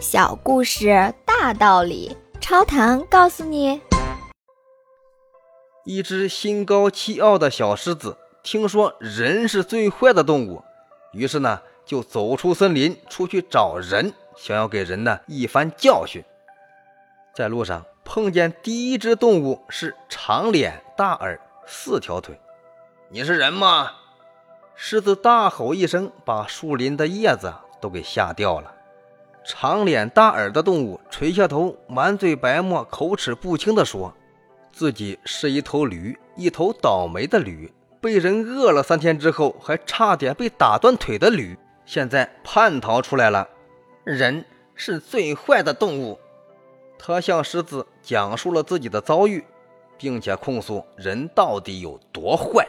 [0.00, 3.80] 小故事大道理，超糖告诉你：
[5.84, 10.62] 一只心高气傲的小狮子，听说人是最坏的动物，
[11.12, 16.22] 于是呢，就走出森林，出去找人，想要给人呢一番教训。
[17.34, 22.38] 在路上碰见第一只动物是长脸大耳四条腿，
[23.08, 23.90] 你是人吗？
[24.76, 28.76] 狮子大吼一声，把树林的叶子都给吓掉了。
[29.50, 34.12] 长脸大耳的动物垂下头，满嘴白沫，口齿不清地说
[34.70, 43.48] ：“自己是一头驴，一头倒霉的驴，被人饿了三天之后，还差点被打断腿的驴，现在叛逃出来了。
[44.04, 46.18] 人是最坏的动物。”
[46.98, 49.42] 他向狮子讲述了自己的遭遇，
[49.96, 52.68] 并且控诉人到底有多坏。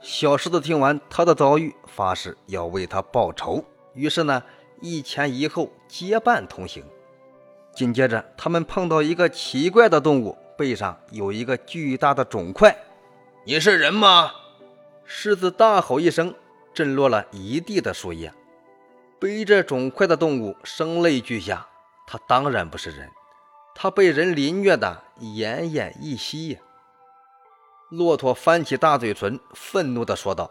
[0.00, 3.62] 小狮子听完他的遭遇，发誓要为他报仇。
[3.92, 4.42] 于是呢，
[4.80, 6.84] 一前一后结伴同行。
[7.74, 12.76] 紧接着，他们碰到一个奇怪的动物，背上有一个巨大的肿块。
[13.44, 14.32] “你是人吗？”
[15.04, 16.34] 狮子大吼一声，
[16.72, 18.32] 震落了一地的树叶。
[19.20, 21.68] 背着肿块的动物声泪俱下，
[22.06, 23.10] 他当然不是人，
[23.74, 26.60] 他被人凌虐的奄奄一息呀。
[27.90, 30.50] 骆驼翻起大嘴唇，愤怒地说道：“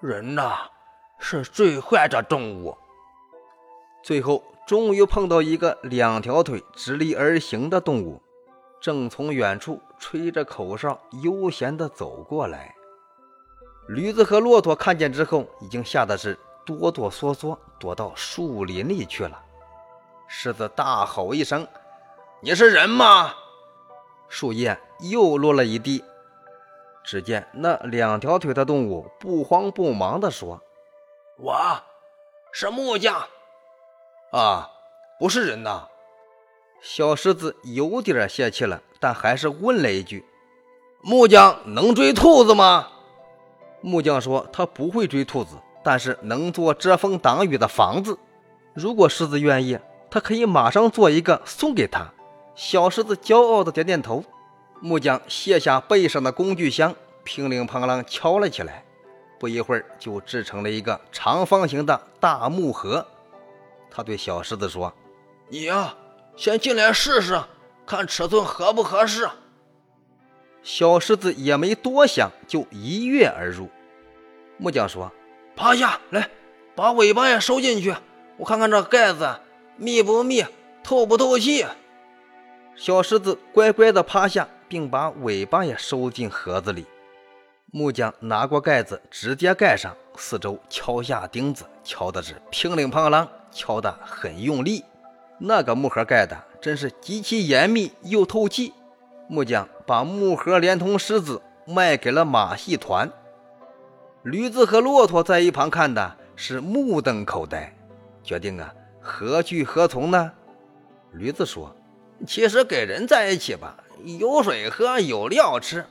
[0.00, 0.70] 人呐，
[1.20, 2.76] 是最坏的动物。”
[4.02, 8.20] 最后，终于碰到一个两条腿直立而行的动物，
[8.80, 12.74] 正从远处吹着口哨，悠闲地走过来。
[13.88, 19.40] 驴子和骆驼看见之后，已经吓得是哆哆嗦嗦，躲到树林里去了。
[20.26, 21.66] 狮子大吼一声
[22.40, 23.34] ：“你是人吗？”
[24.28, 26.02] 树叶又落了一地。
[27.04, 30.60] 只见那两条腿的动物不慌不忙地说
[31.38, 31.82] ：“我
[32.52, 33.28] 是木匠。”
[34.32, 34.70] 啊，
[35.18, 35.82] 不是人呐！
[36.80, 40.24] 小狮子有点泄气了，但还是问了一句
[41.04, 42.88] ：“木匠能追兔子吗？”
[43.82, 48.18] 木匠说：“他不会追兔子，但是能做遮风挡雨的房子。
[48.72, 49.78] 如果狮子愿意，
[50.10, 52.10] 他可以马上做一个送给他。”
[52.56, 54.24] 小狮子骄傲地点点头。
[54.80, 58.82] 木匠卸下背上的工具箱，乒铃乓啷敲了起来。
[59.38, 63.06] 不一会儿，就制成了一个长方形的大木盒。
[63.94, 64.92] 他对小狮子说
[65.50, 65.94] ：“你呀，
[66.34, 67.38] 先进来试试，
[67.84, 69.28] 看尺寸合不合适。”
[70.64, 73.68] 小狮子也没多想，就一跃而入。
[74.56, 75.12] 木匠说
[75.54, 76.30] ：“趴下来，
[76.74, 77.94] 把尾巴也收进去，
[78.38, 79.36] 我看看这盖子
[79.76, 80.44] 密不密，
[80.82, 81.66] 透不透气。”
[82.74, 86.86] 小狮子乖乖地趴下，并把尾巴也收进盒子里。
[87.70, 94.84] 木匠拿过盖子，直接盖上，四周敲下钉子，敲的是乒铃乓啷，敲得很用力。
[95.38, 98.72] 那个木盒盖的真是极其严密又透气。
[99.28, 103.10] 木匠把木盒连同狮子卖给了马戏团。
[104.22, 107.74] 驴子和骆驼在一旁看的是目瞪口呆，
[108.22, 110.32] 决定啊，何去何从呢？
[111.12, 111.74] 驴子说。
[112.24, 113.76] 其实跟人在一起吧，
[114.20, 115.84] 有水喝，有料吃，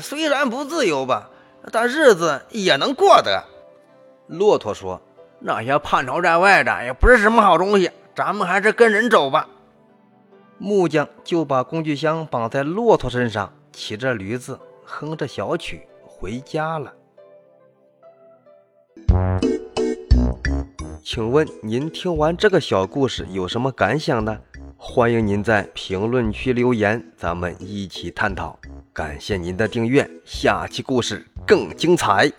[0.00, 1.30] 虽然不自由吧，
[1.70, 3.44] 但日子也能过得。
[4.26, 5.00] 骆驼说
[5.40, 9.48] ：“那些叛逃在外的也不是什么好东西，咱们还是跟人走吧。”
[10.58, 16.92] 木匠就把工具箱绑在骆驼身上，骑着驴子，哼着小曲回家了。
[21.04, 24.36] 请问您听完这个小故事有什么感想呢？
[24.76, 28.58] 欢迎您在评论区留言，咱们一起探讨。
[28.92, 32.30] 感谢您的订阅，下期故事更精彩。